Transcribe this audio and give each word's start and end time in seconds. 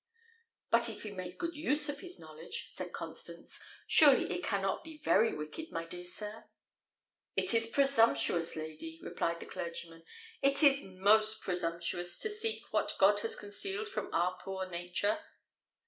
"But 0.71 0.89
if 0.89 1.03
he 1.03 1.11
make 1.11 1.35
a 1.35 1.37
good 1.37 1.55
use 1.55 1.87
of 1.87 1.99
his 1.99 2.17
knowledge," 2.17 2.71
said 2.71 2.91
Constance, 2.91 3.59
"surely 3.85 4.33
it 4.33 4.43
cannot 4.43 4.83
be 4.83 4.97
very 4.97 5.31
wicked, 5.31 5.71
my 5.71 5.85
dear 5.85 6.07
sir." 6.07 6.45
"It 7.35 7.53
is 7.53 7.67
presumptuous, 7.67 8.55
lady," 8.55 8.99
replied 9.03 9.41
the 9.41 9.45
clergyman; 9.45 10.03
"it 10.41 10.63
is 10.63 10.81
most 10.81 11.41
presumptuous 11.41 12.17
to 12.21 12.31
seek 12.31 12.63
what 12.73 12.95
God 12.97 13.19
has 13.19 13.35
concealed 13.35 13.89
from 13.89 14.11
our 14.11 14.35
poor 14.43 14.67
nature." 14.67 15.19